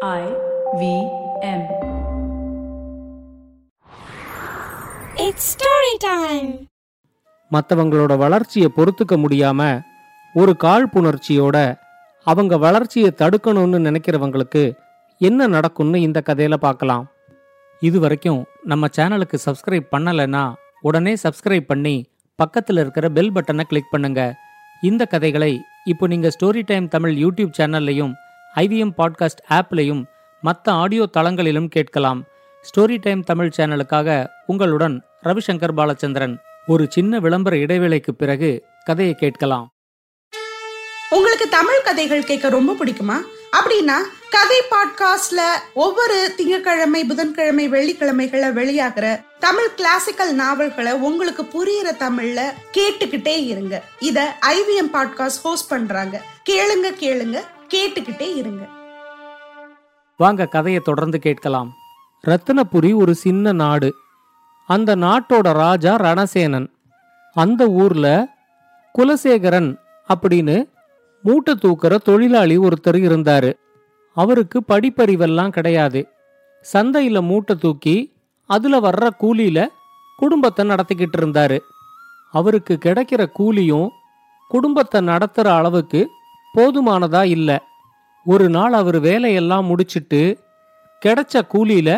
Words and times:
I 0.00 0.24
V 0.74 0.82
M. 1.50 1.62
It's 5.16 5.44
story 5.54 5.94
time. 6.04 6.50
மற்றவங்களோட 7.50 8.12
வளர்ச்சியை 8.16 8.68
பொறுத்துக்க 8.76 9.16
முடியாம 9.22 9.60
ஒரு 10.34 10.52
காழ்ப்புணர்ச்சியோட 10.64 11.56
அவங்க 12.26 12.56
வளர்ச்சியை 12.56 13.10
தடுக்கணும்னு 13.22 13.80
நினைக்கிறவங்களுக்கு 13.86 14.62
என்ன 15.20 15.48
நடக்கும்னு 15.56 16.00
இந்த 16.00 16.22
கதையில 16.28 16.58
பார்க்கலாம் 16.66 17.04
இது 17.82 18.00
வரைக்கும் 18.00 18.40
நம்ம 18.66 18.92
சேனலுக்கு 18.98 19.40
சப்ஸ்கிரைப் 19.46 19.92
பண்ணலைன்னா 19.94 20.44
உடனே 20.82 21.14
சப்ஸ்கிரைப் 21.24 21.70
பண்ணி 21.72 21.96
பக்கத்தில் 22.38 22.82
இருக்கிற 22.84 23.08
பெல் 23.16 23.34
பட்டனை 23.36 23.66
கிளிக் 23.72 23.92
பண்ணுங்க 23.94 24.22
இந்த 24.82 25.04
கதைகளை 25.14 25.52
இப்போ 25.92 26.06
நீங்க 26.06 26.30
ஸ்டோரி 26.36 26.64
டைம் 26.70 26.88
தமிழ் 26.88 27.14
யூடியூப் 27.24 27.58
சேனல்லையும் 27.60 28.14
ஐவிஎம் 28.54 28.90
பாட்காஸ்ட் 28.98 29.50
ஆப்லையும் 29.50 30.04
மற்ற 30.40 30.72
ஆடியோ 30.72 31.08
தளங்களிலும் 31.16 31.68
கேட்கலாம். 31.68 32.24
ஸ்டோரி 32.62 32.98
டைம் 33.00 33.24
தமிழ் 33.24 33.50
சேனலுக்காக 33.56 34.26
உங்களுடன் 34.46 35.02
ரவிசங்கர் 35.24 35.74
பாலச்சந்திரன். 35.76 36.36
ஒரு 36.66 36.86
சின்ன 36.88 37.18
விளம்பர 37.18 37.56
இடைவேளைக்கு 37.56 38.10
பிறகு 38.18 38.64
கதையை 38.84 39.14
கேட்கலாம். 39.14 39.72
உங்களுக்கு 41.10 41.48
தமிழ் 41.48 41.82
கதைகள் 41.84 42.24
கேட்க 42.24 42.48
ரொம்ப 42.48 42.72
பிடிக்குமா? 42.72 43.16
அப்படின்னா 43.52 43.96
கதை 44.30 44.62
பாட்காஸ்ட்ல 44.70 45.40
ஒவ்வொரு 45.74 46.34
திங்கட்கிழமை 46.36 47.04
புதன்கிழமை 47.04 47.70
வெள்ளிக்கிழமைகளை 47.70 48.52
வெளியாகிற 48.52 49.20
தமிழ் 49.38 49.74
கிளாசிக்கல் 49.76 50.34
நாவல்களை 50.34 50.92
உங்களுக்கு 50.92 51.42
புரியுற 51.42 51.86
தமிழ்ல 51.86 52.42
கேட்டுக்கிட்டே 52.72 53.44
இருங்க. 53.44 53.82
இத 53.98 54.36
ஐவிஎம் 54.40 54.96
பாட்காஸ்ட் 54.96 55.42
ஹோஸ்ட் 55.42 55.70
பண்றாங்க. 55.70 56.22
கேளுங்க 56.50 56.90
கேளுங்க. 57.00 57.42
கேட்டுக்கிட்டே 57.74 58.36
இருங்க. 58.36 58.68
வாங்க 60.16 60.46
கதையை 60.46 60.80
தொடர்ந்து 60.80 61.18
கேட்கலாம். 61.18 61.72
ரத்தினபுரி 62.26 62.94
ஒரு 62.94 63.14
சின்ன 63.14 63.52
நாடு. 63.52 63.94
அந்த 64.66 64.96
நாட்டோட 64.96 65.52
ராஜா 65.52 65.96
ரணசேனன். 65.96 66.70
அந்த 67.34 67.66
ஊர்ல 67.66 68.28
குலசேகரன் 68.98 69.78
அப்படின்னு 70.08 70.70
மூட்டை 71.22 71.54
தூக்குற 71.54 71.96
தொழிலாளி 71.96 72.58
ஒருத்தர் 72.58 73.02
இருந்தாரு. 73.08 73.52
அவருக்கு 74.14 74.62
படிப்பறிவெல்லாம் 74.68 75.48
கிடையாது. 75.48 76.08
சந்தையில 76.72 77.20
மூட்டை 77.22 77.56
தூக்கி 77.56 78.12
அதுல 78.46 78.80
வர்ற 78.80 79.10
கூலியில 79.20 79.66
குடும்பத்தை 80.16 80.68
நடத்திக்கிட்டு 80.68 81.16
இருந்தாரு. 81.18 81.58
அவருக்கு 82.32 82.78
கிடைக்கிற 82.84 83.26
கூலியும் 83.38 83.88
குடும்பத்தை 84.48 85.00
நடத்துற 85.00 85.46
அளவுக்கு 85.46 86.10
போதுமானதா 86.56 87.24
இல்ல. 87.24 87.50
ஒரு 88.24 88.48
நாள் 88.48 88.72
அவர் 88.72 89.00
வேலையெல்லாம் 89.00 89.66
முடிச்சிட்டு 89.66 90.38
கிடைச்ச 91.06 91.40
கூலியில 91.54 91.90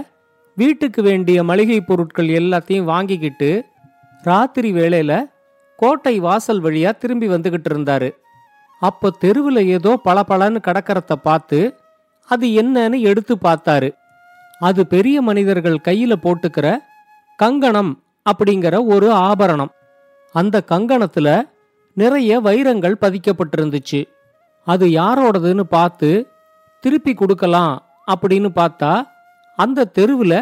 வீட்டுக்கு 0.55 1.03
வேண்டிய 1.03 1.45
மளிகை 1.45 1.81
பொருட்கள் 1.81 2.27
எல்லாத்தையும் 2.27 2.85
வாங்கிக்கிட்டு 2.85 3.65
ராத்திரி 4.23 4.73
வேளையில 4.73 5.31
கோட்டை 5.77 6.19
வாசல் 6.19 6.63
வழியா 6.63 6.91
திரும்பி 6.97 7.29
வந்துகிட்டு 7.29 7.69
இருந்தாரு. 7.71 8.11
அப்போ 8.81 9.11
தெருவில் 9.11 9.67
ஏதோ 9.67 10.01
பளபளன்னு 10.05 10.61
கடக்கிறத 10.67 11.13
பார்த்து 11.13 11.75
அது 12.25 12.47
என்னன்னு 12.47 13.01
எடுத்து 13.01 13.37
பார்த்தாரு. 13.37 13.89
அது 14.59 14.87
பெரிய 14.87 15.23
மனிதர்கள் 15.23 15.85
கையில 15.85 16.13
போட்டுக்கிற 16.23 16.79
கங்கணம் 17.37 18.03
அப்படிங்கிற 18.31 18.85
ஒரு 18.85 19.13
ஆபரணம். 19.13 19.71
அந்த 20.33 20.63
கங்கணத்துல 20.69 21.43
நிறைய 21.95 22.41
வைரங்கள் 22.41 22.97
பதிக்கப்பட்டிருந்துச்சு. 23.01 24.01
அது 24.73 24.87
யாரோடதுன்னு 25.01 25.65
பார்த்து 25.77 26.11
திருப்பி 26.85 27.13
கொடுக்கலாம் 27.15 27.75
அப்படின்னு 28.13 28.49
பார்த்தா 28.55 28.93
அந்த 29.59 29.89
தெருவில் 29.99 30.41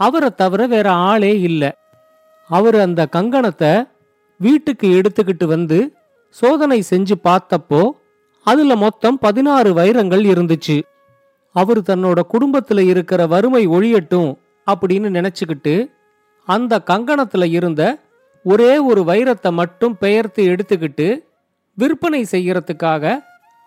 அவரை 0.00 0.30
தவிர 0.34 0.62
வேற 0.66 0.88
ஆளே 1.10 1.32
இல்லை. 1.40 1.70
அவர் 2.50 2.76
அந்த 2.80 3.02
கங்கணத்தை 3.16 3.72
வீட்டுக்கு 4.40 4.86
எடுத்துக்கிட்டு 4.98 5.46
வந்து 5.46 5.78
சோதனை 6.36 6.78
செஞ்சு 6.90 7.14
பார்த்தப்போ 7.24 7.80
அதுல 8.46 8.72
மொத்தம் 8.76 9.18
பதினாறு 9.18 9.70
வைரங்கள் 9.74 10.24
இருந்துச்சு. 10.32 10.76
அவர் 11.54 11.80
தன்னோட 11.82 12.20
குடும்பத்துல 12.32 12.80
இருக்கிற 12.92 13.20
வறுமை 13.26 13.62
ஒழியட்டும் 13.68 14.30
அப்படின்னு 14.66 15.08
நினைச்சுக்கிட்டு 15.18 15.74
அந்த 16.48 16.74
கங்கணத்துல 16.90 17.44
இருந்த 17.58 17.82
ஒரே 18.44 18.72
ஒரு 18.88 19.00
வைரத்தை 19.04 19.50
மட்டும் 19.52 19.94
பெயர்த்து 20.00 20.42
எடுத்துக்கிட்டு 20.52 21.06
விற்பனை 21.78 22.20
செய்யறதுக்காக 22.30 23.04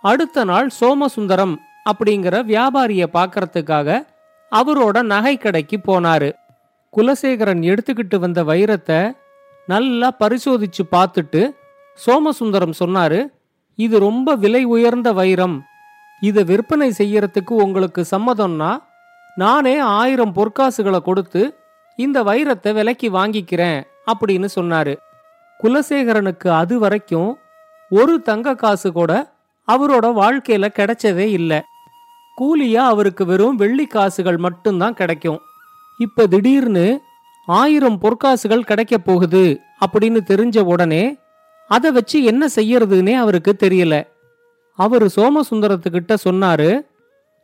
அடுத்த 0.03 0.43
நாள் 0.43 0.67
சோமசுந்தரம் 0.79 1.55
அப்படிங்கிற 1.89 2.35
வியாபாரிய 2.51 3.03
பார்க்கறதுக்காக 3.13 3.89
அவரோட 4.51 4.97
நகை 5.03 5.33
கடைக்கு 5.37 5.77
போனாரு. 5.87 6.29
குலசேகரன் 6.93 7.63
எடுத்துக்கிட்டு 7.71 8.17
வந்த 8.19 8.39
வைரத்தை 8.43 8.99
நல்லா 9.67 10.09
பரிசோதிச்சு 10.19 10.83
பார்த்துட்டு 10.95 11.41
சோமசுந்தரம் 11.99 12.75
சொன்னாரு 12.79 13.19
இது 13.79 13.95
ரொம்ப 13.99 14.35
விலை 14.35 14.61
உயர்ந்த 14.65 15.09
வைரம். 15.13 15.57
இதை 16.21 16.43
விற்பனை 16.43 16.89
செய்யறதுக்கு 16.97 17.53
உங்களுக்கு 17.65 18.01
சம்மதம்னா 18.11 18.71
நானே 19.37 19.75
ஆயிரம் 19.99 20.33
பொற்காசுகளை 20.33 20.99
கொடுத்து 20.99 21.41
இந்த 21.99 22.17
வைரத்தை 22.23 22.71
விலைக்கு 22.73 23.07
வாங்கிக்கிறேன் 23.11 23.79
அப்படின்னு 24.11 24.47
சொன்னாரு. 24.55 24.93
குலசேகரனுக்கு 25.59 26.49
அது 26.61 26.75
வரைக்கும் 26.79 27.29
ஒரு 27.91 28.15
தங்க 28.21 28.55
காசு 28.55 28.89
கூட 28.91 29.11
அவரோட 29.69 30.05
வாழ்க்கையில 30.21 30.67
கிடைச்சதே 30.73 31.25
இல்லை. 31.29 31.61
கூலியா 32.37 32.75
அவருக்கு 32.75 33.25
வெறும் 33.25 33.55
வெள்ளி 33.55 33.85
காசுகள் 33.85 34.37
மட்டும்தான் 34.37 34.93
கிடைக்கும். 34.93 35.39
இப்ப 35.97 36.27
திடீர்னு 36.27 37.01
ஆயிரம் 37.45 37.99
பொற்காசுகள் 38.01 38.59
கிடைக்க 38.59 38.97
போகுது 38.97 39.59
அப்படின்னு 39.85 40.19
தெரிஞ்ச 40.27 40.59
உடனே 40.59 41.17
அதை 41.67 41.91
வச்சு 41.91 42.23
என்ன 42.23 42.47
செய்யறதுன்னே 42.55 43.13
அவருக்கு 43.13 43.55
தெரியல. 43.59 44.07
அவர் 44.75 45.05
சோமசுந்தரத்துக்கிட்ட 45.05 46.15
சொன்னாரு 46.29 46.87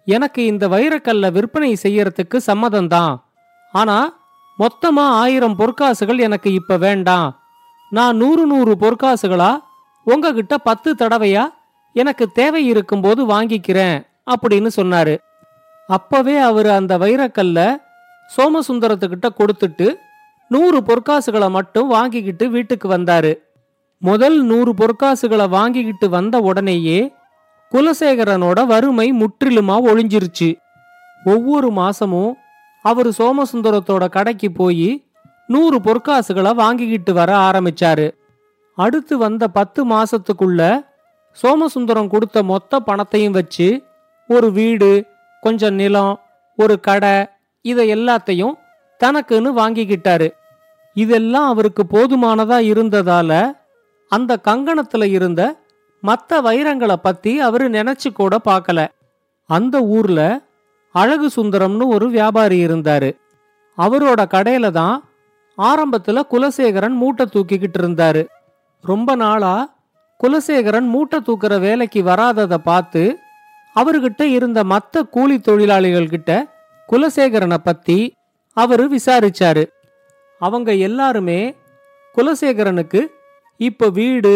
எனக்கு 0.05 0.45
இந்த 0.45 0.67
வைரக்கல்ல 0.67 1.31
விற்பனை 1.31 1.77
செய்யறதுக்கு 1.83 2.39
சம்மதம்தான். 2.47 3.15
ஆனா 3.71 4.17
மொத்தமா 4.59 4.99
ஆயிரம் 4.99 5.59
பொற்காசுகள் 5.59 6.19
எனக்கு 6.19 6.53
இப்ப 6.53 6.77
வேண்டாம். 6.77 7.39
நான் 7.89 8.17
நூறு 8.17 8.45
நூறு 8.45 8.75
பொற்காசுகளா 8.79 9.59
உங்ககிட்ட 10.03 10.57
பத்து 10.57 10.93
தடவையா 10.93 11.49
எனக்கு 12.01 12.25
தேவை 12.39 12.61
இருக்கும்போது 12.65 13.21
வாங்கிக்கிறேன் 13.27 13.97
அப்படின்னு 14.31 14.69
சொன்னாரு. 14.75 15.15
அப்பவே 15.87 16.35
அவர் 16.49 16.69
அந்த 16.69 16.93
வைரக்கல்ல 16.97 17.59
சோமசுந்தரத்துக்கிட்ட 18.35 19.27
கொடுத்துட்டு 19.39 19.87
நூறு 20.49 20.79
பொற்காசுகளை 20.79 21.49
மட்டும் 21.49 21.87
வாங்கிக்கிட்டு 21.87 22.45
வீட்டுக்கு 22.49 22.87
வந்தாரு. 22.89 23.31
முதல் 24.01 24.37
நூறு 24.43 24.71
பொற்காசுகளை 24.73 25.45
வாங்கிக்கிட்டு 25.49 26.09
வந்த 26.09 26.39
உடனேயே 26.39 26.99
குலசேகரனோட 27.71 28.59
வறுமை 28.65 29.07
முற்றிலுமா 29.21 29.77
ஒழிஞ்சிருச்சு. 29.89 30.49
ஒவ்வொரு 31.25 31.69
மாசமும் 31.81 32.33
அவர் 32.85 33.09
சோமசுந்தரத்தோட 33.19 34.09
கடைக்கு 34.09 34.49
போய் 34.51 34.89
நூறு 35.47 35.77
பொற்காசுகளை 35.79 36.51
வாங்கிக்கிட்டு 36.55 37.13
வர 37.13 37.31
ஆரம்பிச்சாரு. 37.47 38.07
அடுத்து 38.77 39.17
வந்த 39.17 39.47
பத்து 39.47 39.81
மாசத்துக்குள்ள 39.89 40.61
சோமசுந்தரம் 41.41 42.07
கொடுத்த 42.07 42.43
மொத்த 42.43 42.79
பணத்தையும் 42.79 43.31
வச்சு 43.31 43.83
ஒரு 44.27 44.51
வீடு 44.51 45.05
கொஞ்சம் 45.41 45.73
நிலம் 45.73 46.21
ஒரு 46.55 46.79
கடை 46.79 47.25
இதை 47.61 47.93
எல்லாத்தையும் 47.93 48.53
தனக்குன்னு 49.03 49.51
வாங்கிக்கிட்டாரு. 49.61 50.33
இதெல்லாம் 50.93 51.47
அவருக்கு 51.47 51.83
போதுமானதா 51.89 52.57
இருந்ததால 52.71 53.57
அந்த 54.09 54.39
கங்கணத்துல 54.43 55.03
இருந்த 55.03 55.59
மற்ற 56.01 56.41
வைரங்களை 56.41 56.93
பத்தி 56.93 57.39
அவரு 57.39 57.69
நினைச்சு 57.69 58.13
கூட 58.13 58.39
பார்க்கல. 58.45 58.87
அந்த 59.45 59.79
ஊர்ல 59.79 60.41
அழகு 60.91 61.29
சுந்தரம்னு 61.35 61.87
ஒரு 61.87 62.09
வியாபாரி 62.09 62.65
இருந்தாரு. 62.65 63.17
அவரோட 63.77 64.21
கடையில 64.33 64.71
தான் 64.71 65.03
ஆரம்பத்துல 65.57 66.21
குலசேகரன் 66.31 66.93
மூட்டை 66.93 67.25
தூக்கிக்கிட்டு 67.33 67.79
இருந்தாரு. 67.81 68.27
ரொம்ப 68.81 69.15
நாளா 69.15 69.74
குலசேகரன் 70.23 70.87
மூட்டை 70.87 71.19
தூக்குற 71.19 71.59
வேலைக்கு 71.59 72.03
வராததை 72.03 72.57
பார்த்து 72.57 73.17
அவர்கிட்ட 73.75 74.21
இருந்த 74.21 74.63
மற்ற 74.63 75.03
கூலி 75.03 75.39
தொழிலாளிகள் 75.39 76.09
கிட்ட 76.09 76.31
குலசேகரனை 76.89 77.57
பத்தி 77.57 78.15
அவரு 78.53 78.83
விசாரிச்சாரு. 78.95 79.63
அவங்க 80.39 80.73
எல்லாருமே 80.73 81.55
குலசேகரனுக்கு 82.15 83.01
இப்ப 83.57 83.89
வீடு 83.89 84.33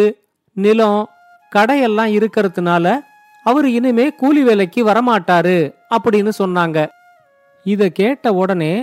நிலம் 0.54 1.10
கடையெல்லாம் 1.56 2.12
இருக்கிறதுனால 2.18 3.00
அவர் 3.44 3.68
இனிமே 3.68 4.14
கூலி 4.14 4.44
வேலைக்கு 4.44 4.86
வரமாட்டாரு 4.86 5.58
அப்படின்னு 5.96 6.32
சொன்னாங்க. 6.40 6.88
இத 7.64 7.90
கேட்ட 7.90 8.34
உடனே 8.34 8.74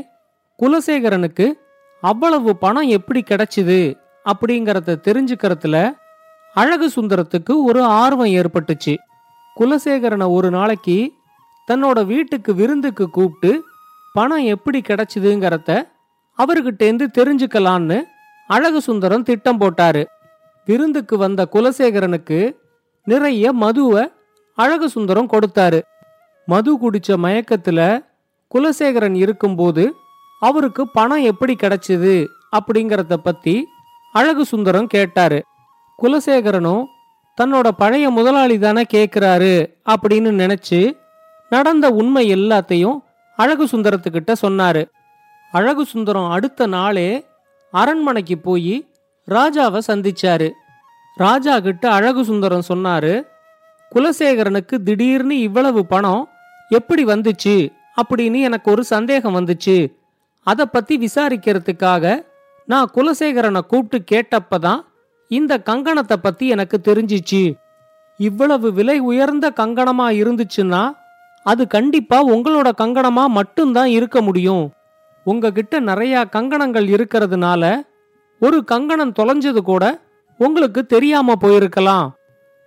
குலசேகரனுக்கு 0.58 1.52
அவ்வளவு 2.00 2.56
பணம் 2.56 2.88
எப்படி 2.88 3.22
கிடைச்சிது 3.22 3.80
அப்படிங்கறத 4.24 4.98
தெரிஞ்சுக்கிறதுல 5.06 5.76
அழகு 6.58 6.86
சுந்தரத்துக்கு 6.96 7.54
ஒரு 7.64 7.82
ஆர்வம் 7.82 8.34
ஏற்பட்டுச்சு. 8.40 8.94
குலசேகரனை 9.56 10.26
ஒரு 10.28 10.50
நாளைக்கு 10.50 11.12
தன்னோட 11.68 11.98
வீட்டுக்கு 12.06 12.54
விருந்துக்கு 12.54 13.10
கூப்பிட்டு 13.10 13.64
பணம் 14.12 14.44
எப்படி 14.44 14.78
கிடைச்சிதுங்கிறத 14.80 15.70
அவர்கிட்டேந்து 16.38 17.06
தெரிஞ்சுக்கலான்னு 17.18 17.98
அழகு 18.46 18.80
சுந்தரம் 18.80 19.22
திட்டம் 19.22 19.60
போட்டாரு. 19.60 20.02
விருந்துக்கு 20.66 21.16
வந்த 21.18 21.48
குலசேகரனுக்கு 21.52 22.38
நிறைய 23.04 23.52
மதுவை 23.52 24.04
அழகு 24.54 24.88
சுந்தரம் 24.88 25.30
கொடுத்தாரு. 25.30 25.80
மது 26.46 26.72
குடிச்ச 26.76 27.16
மயக்கத்துல 27.24 27.80
குலசேகரன் 28.54 29.16
இருக்கும்போது 29.24 29.84
அவருக்கு 30.40 30.88
பணம் 30.88 31.26
எப்படி 31.32 31.56
கிடைச்சது 31.62 32.14
அப்படிங்கறத 32.56 33.14
பத்தி 33.16 33.54
அழகு 34.12 34.44
சுந்தரம் 34.44 34.86
கேட்டாரு. 34.86 35.44
குலசேகரனும் 36.02 36.84
தன்னோட 37.40 37.68
பழைய 37.68 38.10
முதலாளி 38.10 38.58
தானே 38.58 38.84
கேட்குறாரு 38.94 39.74
அப்படின்னு 39.90 40.30
நினைச்சு 40.34 40.96
நடந்த 41.50 41.90
உண்மை 41.90 42.34
எல்லாத்தையும் 42.34 42.98
அழகு 43.36 43.64
சுந்தரத்துக்கிட்ட 43.64 44.32
சொன்னாரு. 44.42 44.90
அழகு 45.52 45.84
சுந்தரம் 45.84 46.30
அடுத்த 46.30 46.66
நாளே 46.66 47.26
அரண்மனைக்கு 47.70 48.38
போய் 48.38 48.86
ராஜாவை 49.28 49.78
சந்திச்சாரு. 49.86 50.50
ராஜா 51.14 51.60
கிட்ட 51.60 51.90
அழகு 51.90 52.24
சுந்தரம் 52.24 52.62
சொன்னாரு 52.68 53.26
குலசேகரனுக்கு 53.94 54.82
திடீர்னு 54.82 55.38
இவ்வளவு 55.38 55.86
பணம் 55.86 56.28
எப்படி 56.68 57.04
வந்துச்சு? 57.04 57.72
அப்படின்னு 58.02 58.40
எனக்கு 58.40 58.70
ஒரு 58.70 58.84
சந்தேகம் 58.84 59.36
வந்துச்சு. 59.36 59.92
அதை 60.42 60.66
பத்தி 60.66 60.98
விசாரிக்கிறதுக்காக 60.98 62.26
நான் 62.66 62.90
குலசேகரனை 62.94 63.60
கூப்பிட்டு 63.60 64.00
கேட்டப்பதான் 64.16 64.84
இந்த 65.28 65.58
கங்கணத்தை 65.58 66.16
பத்தி 66.16 66.48
எனக்கு 66.48 66.80
தெரிஞ்சிச்சு. 66.82 67.54
இவ்வளவு 68.16 68.72
விலை 68.72 68.98
உயர்ந்த 68.98 69.52
கங்கணமா 69.56 70.06
இருந்துச்சுன்னா 70.12 70.92
அது 71.42 71.66
கண்டிப்பா 71.66 72.26
உங்களோட 72.26 72.72
கங்கணமா 72.78 73.26
மட்டும்தான் 73.26 73.86
இருக்க 73.86 74.22
முடியும். 74.22 74.72
உங்ககிட்ட 75.24 75.80
நிறைய 75.80 76.24
கங்கணங்கள் 76.24 76.86
இருக்கிறதுனால 76.86 77.74
ஒரு 78.40 78.64
கங்கணம் 78.64 79.12
தொலைஞ்சது 79.18 79.58
கூட 79.58 80.00
உங்களுக்கு 80.38 80.86
தெரியாம 80.86 81.32
போயிருக்கலாம். 81.40 82.10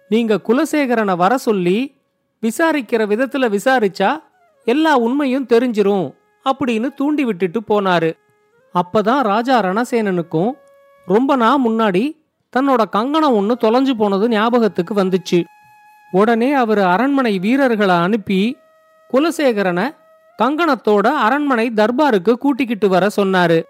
நீங்க 0.10 0.40
குலசேகரனை 0.48 1.16
வர 1.16 1.38
சொல்லி 1.38 1.96
விசாரிக்கிற 2.42 3.02
விதத்துல 3.12 3.58
விசாரிச்சா 3.58 4.24
எல்லா 4.64 4.98
உண்மையும் 4.98 5.48
தெரிஞ்சிரும் 5.48 6.14
அப்படின்னு 6.46 6.94
தூண்டி 6.94 7.26
விட்டுட்டு 7.26 7.60
போனாரு. 7.60 8.18
அப்பதான் 8.74 9.22
ராஜா 9.22 9.62
ரணசேனனுக்கும் 9.62 10.52
ரொம்ப 11.06 11.36
நாள் 11.36 11.62
முன்னாடி 11.68 12.19
தன்னோட 12.58 12.90
கங்கணம் 12.90 13.34
ஒன்று 13.34 13.58
தொலைஞ்சு 13.62 13.94
போனது 13.94 14.28
ஞாபகத்துக்கு 14.30 14.94
வந்துச்சு. 14.96 15.44
உடனே 16.12 16.54
அவர் 16.54 16.80
அரண்மனை 16.80 17.40
வீரர்களை 17.40 17.96
அனுப்பி 17.96 18.58
குலசேகரனை 19.14 19.96
கங்கணத்தோட 20.40 21.08
அரண்மனை 21.08 21.72
தர்பாருக்கு 21.76 22.34
கூட்டிக்கிட்டு 22.34 22.90
வர 22.90 23.08
சொன்னாரு. 23.16 23.64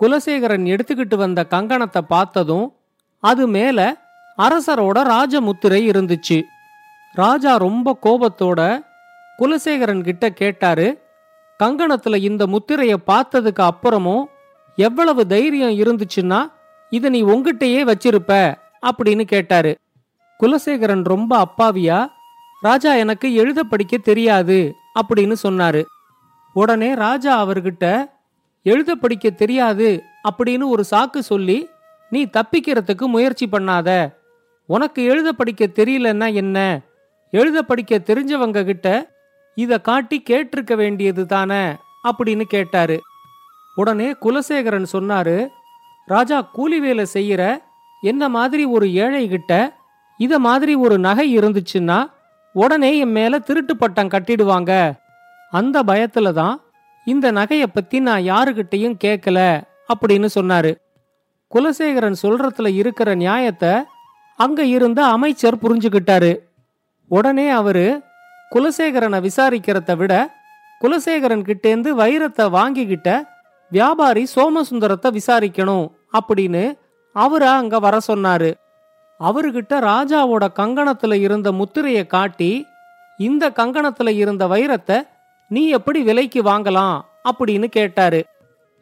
குலசேகரன் 0.00 0.64
எடுத்துக்கிட்டு 0.64 1.16
வந்த 1.16 1.46
கங்கணத்தை 1.50 2.02
பார்த்ததும் 2.08 2.76
அது 3.20 3.46
மேல 3.46 3.96
அரசரோட 4.38 4.98
ராஜமுத்திரை 5.12 5.80
இருந்துச்சு. 5.90 6.42
ராஜா 7.12 7.56
ரொம்ப 7.56 7.98
கோபத்தோட 8.02 8.60
குலசேகரன் 9.38 10.02
கிட்ட 10.02 10.30
கேட்டாரு 10.30 10.88
கங்கணத்துல 11.62 12.16
இந்த 12.16 12.46
முத்திரையை 12.46 12.96
பார்த்ததுக்கு 13.06 13.62
அப்புறமும் 13.70 14.24
எவ்வளவு 14.76 15.26
தைரியம் 15.26 15.78
இருந்துச்சுன்னா 15.82 16.40
இதை 16.90 17.10
நீ 17.10 17.22
உங்கிட்டேயே 17.22 17.92
வச்சிருப்ப 17.92 18.54
அப்படின்னு 18.86 19.22
கேட்டாரு. 19.22 19.78
குலசேகரன் 20.40 21.02
ரொம்ப 21.02 21.46
அப்பாவியா? 21.46 22.08
ராஜா 22.60 22.94
எனக்கு 22.94 23.34
எழுத 23.34 23.62
படிக்க 23.62 23.96
தெரியாது 23.96 24.74
அப்படின்னு 25.02 25.34
சொன்னாரு. 25.42 25.84
உடனே 26.52 26.94
ராஜா 26.94 27.46
அவர்கிட்ட 27.46 28.10
எழுத 28.62 28.94
படிக்க 28.94 29.30
தெரியாது 29.30 30.02
அப்படின்னு 30.28 30.66
ஒரு 30.66 30.84
சாக்கு 30.90 31.18
சொல்லி 31.18 31.68
நீ 32.10 32.24
தப்பிக்கிறதுக்கு 32.24 33.06
முயற்சி 33.06 33.46
பண்ணாத. 33.46 34.14
உனக்கு 34.66 35.04
எழுத 35.04 35.32
படிக்க 35.32 35.66
தெரியலன்னா 35.66 36.34
என்ன? 36.34 36.80
எழுத 37.30 37.62
படிக்க 37.62 37.98
தெரிஞ்சவங்க 37.98 38.64
கிட்ட 38.64 39.14
இதை 39.54 39.80
காட்டி 39.80 40.22
கேட்டிருக்க 40.30 40.74
வேண்டியது 40.74 41.26
தானே? 41.26 41.76
அப்படின்னு 42.04 42.42
கேட்டாரு. 42.42 43.00
உடனே 43.74 44.12
குலசேகரன் 44.12 44.86
சொன்னாரு 44.92 45.48
ராஜா 46.08 46.40
கூலி 46.40 46.80
வேலை 46.80 47.04
செய்யற 47.14 47.42
என்ன 48.02 48.28
மாதிரி 48.28 48.64
ஒரு 48.64 48.92
ஏழை 48.92 49.28
கிட்ட 49.28 49.52
இத 50.20 50.38
மாதிரி 50.38 50.74
ஒரு 50.74 50.98
நகை 50.98 51.38
இருந்துச்சுன்னா 51.38 51.98
உடனே 52.54 52.98
என் 52.98 53.12
மேல 53.12 53.38
திருட்டு 53.38 53.76
பட்டம் 53.76 54.08
கட்டிடுவாங்க. 54.08 54.72
அந்த 55.52 55.82
பயத்துல 55.82 56.32
தான் 56.32 56.62
இந்த 57.04 57.32
நகைய 57.32 57.64
பத்தி 57.66 58.00
நான் 58.00 58.22
யாருகிட்டையும் 58.22 58.96
கேட்கல 59.04 59.38
அப்படின்னு 59.92 60.28
சொன்னாரு. 60.34 60.72
குலசேகரன் 61.52 62.16
சொல்றதுல 62.22 62.74
இருக்கிற 62.74 63.14
நியாயத்தை 63.14 63.72
அங்க 64.38 64.64
இருந்த 64.64 65.00
அமைச்சர் 65.06 65.62
புரிஞ்சுக்கிட்டாரு 65.62 66.32
உடனே 67.10 67.48
அவரு 67.48 68.02
குலசேகரனை 68.54 69.20
விசாரிக்கிறத 69.20 69.96
விட 69.96 70.14
குலசேகரன் 70.80 71.42
கிட்டேந்து 71.42 71.90
வைரத்தை 71.96 72.44
வாங்கிக்கிட்ட 72.50 73.10
வியாபாரி 73.70 74.26
சோமசுந்தரத்தை 74.26 75.10
விசாரிக்கணும் 75.10 75.90
அப்படின்னு 76.12 76.78
அவரை 77.12 77.48
அங்க 77.48 77.78
வர 77.78 77.98
சொன்னாரு. 78.08 78.54
அவர்கிட்ட 79.20 79.72
ராஜாவோட 79.74 80.46
கங்கணத்துல 80.58 81.14
இருந்த 81.14 81.52
முத்திரைய 81.52 82.06
காட்டி 82.06 82.66
இந்த 83.18 83.50
கங்கணத்துல 83.50 84.08
இருந்த 84.08 84.46
வைரத்தை 84.46 85.08
நீ 85.48 85.68
எப்படி 85.68 86.02
விலைக்கு 86.02 86.42
வாங்கலாம்? 86.42 87.00
அப்படின்னு 87.30 87.64
கேட்டாரு. 87.64 88.24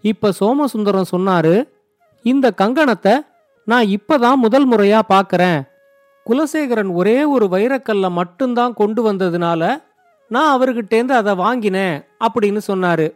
இப்ப 0.01 0.33
சோமசுந்தரம் 0.41 1.03
சொன்னாரு 1.17 1.69
இந்த 2.23 2.53
கங்கணத்தை 2.57 3.21
நான் 3.65 3.85
இப்பதான் 3.85 4.35
முதல் 4.35 4.69
முறையா 4.69 5.01
பாக்குறேன். 5.09 5.63
குலசேகரன் 6.27 6.93
ஒரே 6.93 7.25
ஒரு 7.25 7.47
வைரக்கல்ல 7.47 8.11
மட்டும்தான் 8.11 8.75
கொண்டு 8.75 9.13
வந்ததுனால 9.13 9.83
நான் 10.29 10.61
அவர்கிட்டேந்து 10.61 11.11
அதை 11.11 11.35
வாங்கினேன் 11.35 12.05
அப்படின்னு 12.21 12.61
சொன்னாரு. 12.67 13.15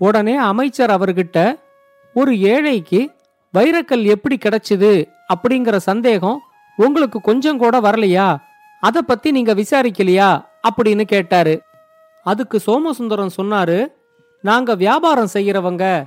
உடனே 0.00 0.34
அமைச்சர் 0.36 0.90
அவர்கிட்ட 0.90 1.60
ஒரு 2.14 2.40
ஏழைக்கு 2.40 3.00
வைரக்கல் 3.54 4.02
எப்படி 4.02 4.36
கிடைச்சது? 4.36 5.08
அப்படிங்கிற 5.28 5.76
சந்தேகம் 5.76 6.40
உங்களுக்கு 6.76 7.20
கொஞ்சம் 7.20 7.58
கூட 7.58 7.80
வரலையா? 7.80 8.36
அதை 8.80 9.02
பத்தி 9.02 9.30
நீங்க 9.30 9.54
விசாரிக்கலையா? 9.54 10.44
அப்படின்னு 10.70 11.02
கேட்டாரு. 11.02 11.62
அதுக்கு 12.24 12.60
சோமசுந்தரம் 12.66 13.30
சொன்னாரு 13.36 13.86
நாங்க 14.42 14.74
வியாபாரம் 14.74 15.32
செய்யறவங்க 15.32 16.04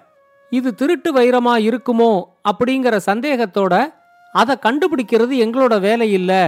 இது 0.49 0.75
திருட்டு 0.75 1.13
வைரமா 1.13 1.55
இருக்குமோ? 1.57 2.23
அப்படிங்கிற 2.43 2.99
சந்தேகத்தோட 3.05 3.93
அதை 4.33 4.55
கண்டுபிடிக்கிறது 4.61 5.47
எங்களோட 5.47 5.79
வேலை 5.79 6.13
இல்லை. 6.13 6.43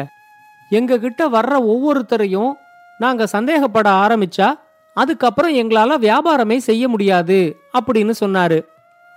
எங்ககிட்ட 0.71 1.23
வர்ற 1.33 1.59
ஒவ்வொருத்தரையும் 1.65 2.51
நாங்க 2.97 3.27
சந்தேகப்பட 3.27 3.89
ஆரம்பிச்சா 3.89 4.53
அதுக்கப்புறம் 4.95 5.53
எங்களால 5.53 5.93
வியாபாரமே 5.97 6.57
செய்ய 6.57 6.87
முடியாது 6.87 7.37
அப்படின்னு 7.73 8.13
சொன்னாரு. 8.19 8.59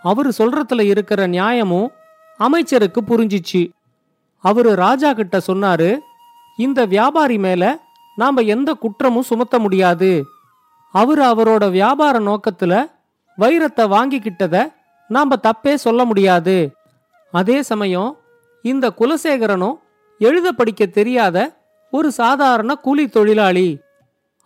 அவரு 0.02 0.32
சொல்றதுல 0.38 0.82
இருக்கிற 0.82 1.26
நியாயமும் 1.26 1.90
அமைச்சருக்கு 2.36 3.00
புரிஞ்சிச்சு. 3.00 3.62
அவரு 4.44 4.74
ராஜா 4.74 5.12
கிட்ட 5.12 5.40
சொன்னாரு 5.46 5.98
இந்த 6.56 6.84
வியாபாரி 6.84 7.38
மேல 7.38 7.78
நாம 8.16 8.40
எந்த 8.40 8.72
குற்றமும் 8.72 9.22
சுமத்த 9.22 9.58
முடியாது. 9.58 10.24
அவரு 10.92 11.22
அவரோட 11.24 11.70
வியாபார 11.70 12.18
நோக்கத்துல 12.18 12.90
வைரத்தை 13.38 13.84
வாங்கிக்கிட்டத 13.86 14.72
நாம 15.08 15.36
தப்பே 15.42 15.74
சொல்ல 15.74 16.04
முடியாது. 16.04 16.56
அதே 17.32 17.62
சமயம் 17.62 18.16
இந்த 18.62 18.92
குலசேகரனும் 18.98 19.78
எழுத 20.18 20.52
படிக்க 20.52 20.86
தெரியாத 20.86 21.56
ஒரு 21.90 22.12
சாதாரண 22.12 22.74
கூலி 22.74 23.08
தொழிலாளி. 23.08 23.78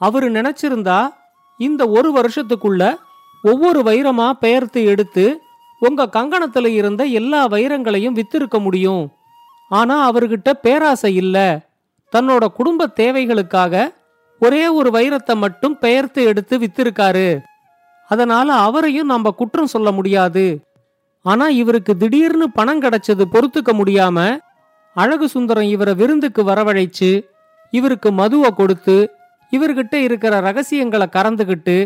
அவரு 0.00 0.30
நினைச்சிருந்தா 0.30 1.00
இந்த 1.59 1.88
ஒரு 1.88 2.12
வருஷத்துக்குள்ள 2.12 2.97
ஒவ்வொரு 3.42 3.80
வைரமா 3.80 4.32
பெயர்த்து 4.32 4.85
எடுத்து 4.85 5.40
உங்க 5.78 6.06
கங்கணத்துல 6.06 6.66
இருந்த 6.66 7.04
எல்லா 7.04 7.49
வைரங்களையும் 7.49 8.23
வித்திருக்க 8.23 8.61
முடியும். 8.61 9.11
ஆனா 9.68 10.12
அவர்கிட்ட 10.12 10.50
பேராசை 10.52 11.14
இல்ல. 11.14 11.66
தன்னோட 12.16 12.47
குடும்ப 12.47 12.90
தேவைகளுக்காக 12.97 13.94
ஒரே 14.40 14.68
ஒரு 14.68 14.90
வைரத்தை 14.90 15.37
மட்டும் 15.37 15.78
பெயர்த்து 15.78 16.25
எடுத்து 16.25 16.59
வித்திருக்காரு. 16.59 17.40
அதனால 18.09 18.52
அவரையும் 18.52 19.06
நம்ம 19.06 19.30
குற்றம் 19.30 19.66
சொல்ல 19.66 19.92
முடியாது. 19.92 20.61
ஆனா 21.23 21.49
இவருக்கு 21.49 21.97
திடீர்னு 21.97 22.50
பணம் 22.50 22.82
கிடைச்சது 22.82 23.25
பொறுத்துக்க 23.32 23.73
முடியாம 23.73 24.38
அழகு 24.94 25.28
சுந்தரம் 25.28 25.64
இவரை 25.64 25.94
விருந்துக்கு 25.94 26.44
வரவழைச்சு 26.44 27.28
இவருக்கு 27.71 28.12
மதுவை 28.12 28.50
கொடுத்து 28.50 29.11
இவர்கிட்ட 29.52 29.94
இருக்கிற 29.94 30.40
ரகசியங்களை 30.40 31.06
கறந்துகிட்டு 31.12 31.76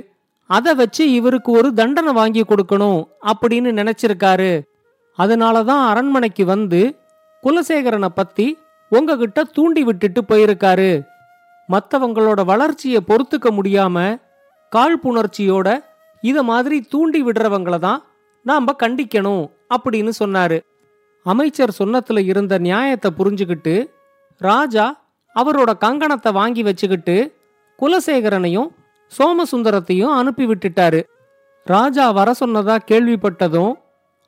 அதை 0.47 0.75
வச்சு 0.75 1.13
இவருக்கு 1.13 1.53
ஒரு 1.53 1.73
தண்டனை 1.73 2.13
வாங்கி 2.13 2.43
கொடுக்கணும் 2.43 3.01
அப்படின்னு 3.27 3.71
நினைச்சிருக்காரு. 3.81 4.61
அதனாலதான் 5.19 5.83
அரண்மனைக்கு 5.87 6.45
வந்து 6.45 7.01
குலசேகரனை 7.43 8.07
பத்தி 8.07 8.59
உங்ககிட்ட 8.89 9.45
தூண்டி 9.45 9.83
விட்டுட்டு 9.85 10.25
போயிருக்காரு. 10.29 11.03
மற்றவங்களோட 11.69 12.45
வளர்ச்சியை 12.45 13.01
பொறுத்துக்க 13.07 13.51
முடியாம 13.59 14.19
காழ்ப்புணர்ச்சியோட 14.73 15.69
இத 16.21 16.43
மாதிரி 16.43 16.81
தூண்டி 16.81 17.23
விடுறவங்கள 17.23 17.79
தான் 17.79 18.05
நாம 18.43 18.75
கண்டிக்கணும் 18.83 19.45
அப்படின்னு 19.75 20.13
சொன்னாரு. 20.25 20.59
அமைச்சர் 21.23 21.79
சொன்னத்துல 21.79 22.19
இருந்த 22.19 22.59
நியாயத்தை 22.59 23.11
புரிஞ்சுக்கிட்டு 23.19 23.75
ராஜா 24.37 25.05
அவரோட 25.37 25.71
கங்கணத்தை 25.79 26.33
வாங்கி 26.33 26.63
வச்சுக்கிட்டு 26.63 27.17
குலசேகரனையும் 27.81 28.69
சோமசுந்தரத்தையும் 29.19 30.15
அனுப்பி 30.15 30.47
விட்டுட்டாரு 30.47 31.03
ராஜா 31.65 32.11
வர 32.11 32.35
சொன்னதா 32.41 32.79
கேள்விப்பட்டதும் 32.87 33.73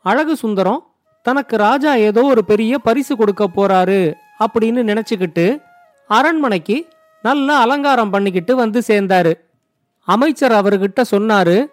அழகு 0.02 0.37
சுந்தரம் 0.37 0.87
தனக்கு 1.23 1.57
ராஜா 1.57 1.95
ஏதோ 1.95 2.25
ஒரு 2.25 2.45
பெரிய 2.45 2.78
பரிசு 2.78 3.17
கொடுக்க 3.17 3.49
போறாரு 3.49 4.14
அப்படின்னு 4.45 4.83
நினைச்சுக்கிட்டு 4.83 5.61
அரண்மனைக்கு 6.07 6.88
நல்ல 7.23 7.57
அலங்காரம் 7.57 8.11
பண்ணிக்கிட்டு 8.11 8.57
வந்து 8.57 8.83
சேர்ந்தாரு. 8.87 9.33
அமைச்சர் 10.05 10.52
அவர்கிட்ட 10.52 11.02
சொன்னாரு 11.11 11.67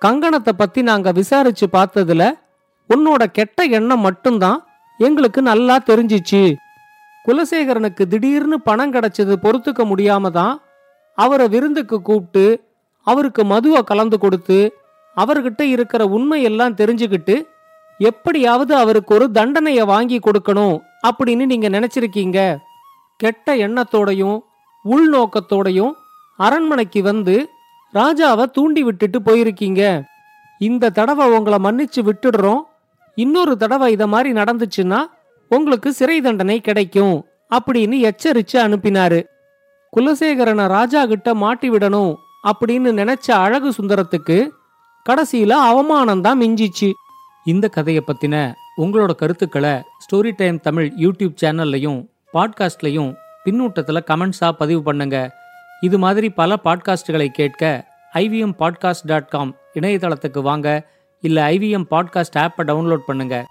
கங்கணத்தை 0.00 0.52
பத்தி 0.56 0.82
நாங்க 0.82 1.12
விசாரிச்சு 1.12 1.66
பார்த்ததுல 1.72 2.32
உன்னோட 2.94 3.24
கெட்ட 3.24 3.64
எண்ணம் 3.64 4.00
மட்டும்தான் 4.00 4.66
எங்களுக்கு 4.98 5.42
நல்லா 5.42 5.78
தெரிஞ்சிச்சு. 5.86 6.54
குலசேகரனுக்கு 7.24 8.06
திடீர்னு 8.06 8.60
பணம் 8.60 8.92
கிடைச்சது 8.92 9.36
பொறுத்துக்க 9.42 9.84
முடியாம 9.84 10.30
தான் 10.30 10.60
அவரை 11.16 11.48
விருந்துக்கு 11.48 12.02
கூப்பிட்டு 12.02 12.46
அவருக்கு 13.06 13.44
மதுவை 13.44 13.82
கலந்து 13.84 14.18
கொடுத்து 14.18 14.58
அவர்கிட்ட 15.16 15.62
இருக்கிற 15.62 16.04
உண்மையெல்லாம் 16.04 16.78
தெரிஞ்சுக்கிட்டு 16.80 17.36
எப்படியாவது 17.98 18.72
அவருக்கு 18.74 19.14
ஒரு 19.14 19.26
தண்டனையை 19.30 19.84
வாங்கி 19.84 20.18
கொடுக்கணும் 20.18 20.74
அப்படின்னு 21.08 21.44
நீங்க 21.44 21.68
நினைச்சிருக்கீங்க. 21.68 22.56
கெட்ட 23.16 23.54
எண்ணத்தோடையும் 23.56 24.38
உள்நோக்கத்தோடையும் 24.84 25.92
அரண்மனைக்கு 26.36 27.02
வந்து 27.02 27.48
ராஜாவை 27.94 28.44
தூண்டி 28.50 28.82
விட்டுட்டு 28.82 29.18
போயிருக்கீங்க. 29.20 29.82
இந்த 30.58 30.90
தடவை 30.90 31.24
உங்களை 31.30 31.58
மன்னிச்சு 31.58 32.00
விட்டுடுறோம். 32.08 32.62
இன்னொரு 33.14 33.56
தடவை 33.56 33.92
இத 33.92 34.06
மாதிரி 34.06 34.30
நடந்துச்சுன்னா 34.40 35.00
உங்களுக்கு 35.48 35.92
சிறை 35.92 36.20
தண்டனை 36.20 36.60
கிடைக்கும் 36.60 37.16
அப்படின்னு 37.50 37.96
எச்சரிச்சு 38.08 38.56
அனுப்பினாரு. 38.66 39.20
குலசேகரனை 39.96 40.66
ராஜா 40.66 41.06
கிட்ட 41.06 41.34
மாட்டி 41.34 41.70
விடணும் 41.70 42.14
அப்படின்னு 42.48 42.90
நினைச்ச 43.00 43.30
அழகு 43.30 43.70
சுந்தரத்துக்கு 43.70 44.36
கடைசியில 45.06 45.50
அவமானம் 45.50 46.22
தான் 46.22 46.40
மிஞ்சிச்சு. 46.40 46.92
இந்த 47.44 47.68
கதையை 47.68 48.02
பத்தின 48.06 48.34
உங்களோட 48.82 49.12
கருத்துக்களை 49.14 49.72
ஸ்டோரி 50.04 50.32
டைம் 50.36 50.60
தமிழ் 50.60 50.92
யூடியூப் 51.00 51.38
சேனல்லையும் 51.42 51.98
பாட்காஸ்ட்லையும் 52.32 53.10
பின்னூட்டத்தில் 53.44 54.06
கமெண்ட்ஸாக 54.10 54.50
பதிவு 54.50 54.82
பண்ணுங்க. 54.82 55.16
இது 55.80 55.98
மாதிரி 55.98 56.30
பல 56.30 56.58
பாட்காஸ்டுகளை 56.64 57.28
கேட்க 57.28 57.62
ஐவிஎம் 58.14 58.56
பாட்காஸ்ட் 58.58 59.06
டாட் 59.06 59.28
காம் 59.28 59.56
இணையதளத்துக்கு 59.74 60.42
வாங்க. 60.42 60.68
இல்லை 61.20 61.42
ஐவிஎம் 61.56 61.88
பாட்காஸ்ட் 61.90 62.40
ஆப்பை 62.44 62.64
டவுன்லோட் 62.70 63.08
பண்ணுங்கள் 63.08 63.46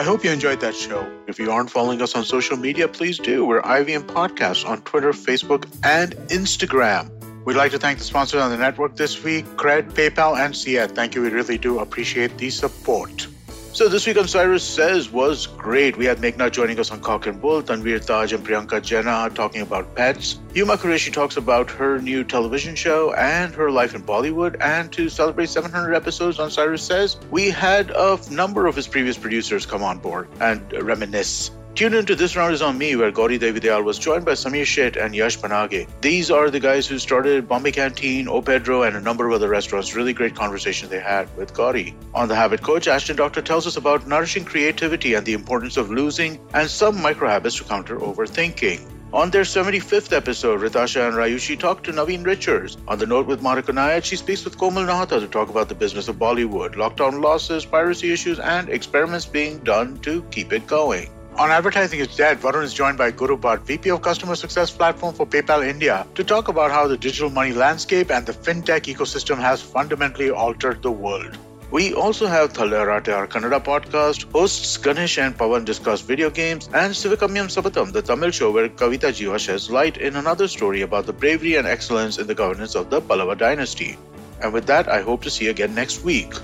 I 0.00 0.02
hope 0.02 0.24
you 0.24 0.30
enjoyed 0.30 0.60
that 0.60 0.74
show. 0.74 1.06
If 1.26 1.38
you 1.38 1.50
aren't 1.50 1.70
following 1.70 2.00
us 2.00 2.14
on 2.14 2.24
social 2.24 2.56
media, 2.56 2.88
please 2.88 3.18
do. 3.18 3.44
We're 3.44 3.60
IVM 3.60 4.04
Podcasts 4.04 4.66
on 4.66 4.80
Twitter, 4.80 5.12
Facebook, 5.12 5.66
and 5.84 6.14
Instagram. 6.30 7.10
We'd 7.44 7.58
like 7.58 7.70
to 7.72 7.78
thank 7.78 7.98
the 7.98 8.04
sponsors 8.04 8.40
on 8.40 8.50
the 8.50 8.56
network 8.56 8.96
this 8.96 9.22
week 9.22 9.44
Cred, 9.56 9.92
PayPal, 9.92 10.38
and 10.38 10.56
Siet. 10.56 10.92
Thank 10.92 11.14
you. 11.14 11.20
We 11.20 11.28
really 11.28 11.58
do 11.58 11.80
appreciate 11.80 12.38
the 12.38 12.48
support. 12.48 13.26
So 13.72 13.88
this 13.88 14.04
week 14.04 14.18
on 14.18 14.26
Cyrus 14.26 14.64
Says 14.64 15.12
was 15.12 15.46
great. 15.46 15.96
We 15.96 16.04
had 16.04 16.18
Meghna 16.18 16.50
joining 16.50 16.80
us 16.80 16.90
on 16.90 17.00
Cock 17.00 17.26
and 17.26 17.40
Bull, 17.40 17.62
Tanvir 17.62 18.04
Taj 18.04 18.32
and 18.32 18.44
Priyanka 18.44 18.82
Jena 18.82 19.30
talking 19.32 19.62
about 19.62 19.94
pets. 19.94 20.40
Yuma 20.54 20.76
Qureshi 20.76 21.12
talks 21.12 21.36
about 21.36 21.70
her 21.70 22.00
new 22.00 22.24
television 22.24 22.74
show 22.74 23.14
and 23.14 23.54
her 23.54 23.70
life 23.70 23.94
in 23.94 24.02
Bollywood. 24.02 24.60
And 24.60 24.92
to 24.92 25.08
celebrate 25.08 25.50
700 25.50 25.94
episodes 25.94 26.40
on 26.40 26.50
Cyrus 26.50 26.82
Says, 26.82 27.16
we 27.30 27.48
had 27.48 27.90
a 27.92 28.18
number 28.28 28.66
of 28.66 28.74
his 28.74 28.88
previous 28.88 29.16
producers 29.16 29.64
come 29.66 29.84
on 29.84 29.98
board 29.98 30.28
and 30.40 30.72
reminisce. 30.72 31.52
Tune 31.76 31.94
into 31.94 32.14
This 32.14 32.36
Round 32.36 32.52
is 32.52 32.60
on 32.60 32.76
Me, 32.76 32.94
where 32.96 33.10
Gauri 33.10 33.38
Devidayal 33.38 33.84
was 33.84 33.98
joined 33.98 34.24
by 34.24 34.32
Samir 34.32 34.64
Sheth 34.64 35.02
and 35.02 35.14
Yash 35.14 35.38
Panage. 35.38 35.86
These 36.02 36.30
are 36.30 36.50
the 36.50 36.60
guys 36.60 36.86
who 36.86 36.98
started 36.98 37.48
Bombay 37.48 37.72
Canteen, 37.72 38.28
O 38.28 38.42
Pedro, 38.42 38.82
and 38.82 38.96
a 38.96 39.00
number 39.00 39.26
of 39.26 39.32
other 39.32 39.48
restaurants. 39.48 39.94
Really 39.94 40.12
great 40.12 40.34
conversation 40.34 40.90
they 40.90 41.00
had 41.00 41.34
with 41.38 41.54
Gauri. 41.54 41.94
On 42.12 42.28
The 42.28 42.34
Habit 42.34 42.62
Coach, 42.62 42.86
Ashton 42.86 43.16
Doctor 43.16 43.40
tells 43.40 43.66
us 43.66 43.76
about 43.76 44.06
nourishing 44.06 44.44
creativity 44.44 45.14
and 45.14 45.24
the 45.24 45.32
importance 45.32 45.78
of 45.78 45.90
losing 45.90 46.38
and 46.52 46.68
some 46.68 47.00
micro 47.00 47.28
habits 47.28 47.56
to 47.56 47.64
counter 47.64 47.98
overthinking. 47.98 48.80
On 49.12 49.30
their 49.30 49.42
75th 49.42 50.12
episode, 50.12 50.60
Ritasha 50.60 51.06
and 51.06 51.16
Rayushi 51.16 51.58
talk 51.58 51.82
to 51.84 51.92
Naveen 51.92 52.26
Richards. 52.26 52.76
On 52.88 52.98
the 52.98 53.06
note 53.06 53.26
with 53.26 53.42
Monica 53.42 53.72
Nayat, 53.72 54.04
she 54.04 54.16
speaks 54.16 54.44
with 54.44 54.58
Komal 54.58 54.84
Nahata 54.84 55.18
to 55.18 55.28
talk 55.28 55.48
about 55.48 55.68
the 55.68 55.74
business 55.74 56.08
of 56.08 56.16
Bollywood, 56.16 56.74
lockdown 56.74 57.22
losses, 57.22 57.64
piracy 57.64 58.12
issues, 58.12 58.38
and 58.38 58.68
experiments 58.68 59.24
being 59.24 59.58
done 59.60 59.98
to 60.00 60.22
keep 60.30 60.52
it 60.52 60.66
going. 60.66 61.08
On 61.40 61.50
Advertising 61.50 62.00
is 62.00 62.14
Dead, 62.16 62.38
Varun 62.38 62.64
is 62.64 62.74
joined 62.74 62.98
by 62.98 63.10
Guru 63.10 63.34
Bhatt, 63.34 63.60
VP 63.60 63.88
of 63.92 64.02
Customer 64.02 64.34
Success 64.34 64.70
Platform 64.70 65.14
for 65.14 65.26
PayPal 65.26 65.66
India, 65.66 66.06
to 66.14 66.22
talk 66.22 66.48
about 66.48 66.70
how 66.70 66.86
the 66.86 66.98
digital 66.98 67.30
money 67.30 67.54
landscape 67.54 68.10
and 68.10 68.26
the 68.26 68.32
fintech 68.32 68.82
ecosystem 68.94 69.38
has 69.38 69.62
fundamentally 69.62 70.28
altered 70.28 70.82
the 70.82 70.90
world. 70.90 71.38
We 71.70 71.94
also 71.94 72.26
have 72.26 72.52
Thalarate, 72.52 73.08
our 73.08 73.26
Kannada 73.26 73.58
podcast, 73.58 74.30
hosts 74.32 74.76
Ganesh 74.76 75.16
and 75.16 75.34
Pawan 75.34 75.64
discuss 75.64 76.02
video 76.02 76.28
games, 76.28 76.68
and 76.74 76.92
Sivakamyam 76.92 77.48
Sabatam, 77.48 77.90
the 77.90 78.02
Tamil 78.02 78.32
show 78.32 78.50
where 78.50 78.68
Kavita 78.68 79.08
Jiva 79.08 79.38
sheds 79.38 79.70
light 79.70 79.96
in 79.96 80.16
another 80.16 80.46
story 80.46 80.82
about 80.82 81.06
the 81.06 81.14
bravery 81.14 81.54
and 81.54 81.66
excellence 81.66 82.18
in 82.18 82.26
the 82.26 82.34
governance 82.34 82.74
of 82.74 82.90
the 82.90 83.00
Pallava 83.00 83.34
dynasty. 83.34 83.96
And 84.42 84.52
with 84.52 84.66
that, 84.66 84.90
I 84.90 85.00
hope 85.00 85.22
to 85.22 85.30
see 85.30 85.46
you 85.46 85.52
again 85.52 85.74
next 85.74 86.04
week. 86.04 86.34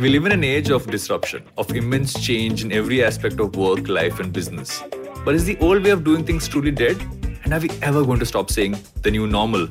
We 0.00 0.08
live 0.08 0.24
in 0.24 0.32
an 0.32 0.44
age 0.44 0.70
of 0.70 0.86
disruption, 0.90 1.42
of 1.58 1.70
immense 1.76 2.18
change 2.18 2.64
in 2.64 2.72
every 2.72 3.04
aspect 3.04 3.38
of 3.38 3.54
work, 3.54 3.86
life, 3.86 4.18
and 4.18 4.32
business. 4.32 4.82
But 5.26 5.34
is 5.34 5.44
the 5.44 5.58
old 5.58 5.84
way 5.84 5.90
of 5.90 6.04
doing 6.04 6.24
things 6.24 6.48
truly 6.48 6.70
dead? 6.70 6.98
And 7.44 7.52
are 7.52 7.60
we 7.60 7.68
ever 7.82 8.02
going 8.02 8.18
to 8.20 8.24
stop 8.24 8.50
saying 8.50 8.78
the 9.02 9.10
new 9.10 9.26
normal? 9.26 9.68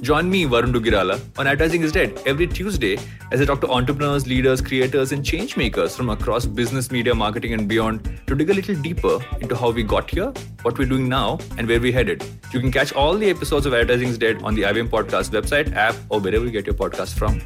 Join 0.00 0.30
me, 0.30 0.44
Varun 0.44 0.72
Dugirala, 0.72 1.20
on 1.36 1.48
Advertising 1.48 1.82
is 1.82 1.90
Dead 1.90 2.22
every 2.24 2.46
Tuesday 2.46 2.98
as 3.32 3.40
I 3.40 3.44
talk 3.46 3.60
to 3.62 3.68
entrepreneurs, 3.68 4.28
leaders, 4.28 4.60
creators, 4.60 5.10
and 5.10 5.24
change 5.24 5.56
makers 5.56 5.96
from 5.96 6.08
across 6.08 6.46
business, 6.46 6.92
media, 6.92 7.12
marketing, 7.12 7.52
and 7.52 7.66
beyond 7.66 8.20
to 8.28 8.36
dig 8.36 8.50
a 8.50 8.54
little 8.54 8.76
deeper 8.76 9.18
into 9.40 9.56
how 9.56 9.72
we 9.72 9.82
got 9.82 10.08
here, 10.08 10.32
what 10.62 10.78
we're 10.78 10.86
doing 10.86 11.08
now, 11.08 11.40
and 11.58 11.66
where 11.66 11.80
we're 11.80 11.92
headed. 11.92 12.22
You 12.52 12.60
can 12.60 12.70
catch 12.70 12.92
all 12.92 13.16
the 13.16 13.28
episodes 13.28 13.66
of 13.66 13.74
Advertising 13.74 14.10
is 14.10 14.18
Dead 14.18 14.40
on 14.44 14.54
the 14.54 14.62
IBM 14.62 14.88
Podcast 14.88 15.30
website, 15.30 15.74
app, 15.74 15.96
or 16.10 16.20
wherever 16.20 16.44
you 16.44 16.52
get 16.52 16.64
your 16.64 16.76
podcast 16.76 17.18
from. 17.18 17.40